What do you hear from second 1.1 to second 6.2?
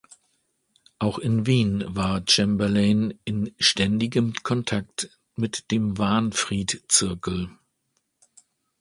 in Wien war Chamberlain in ständigem Kontakt mit dem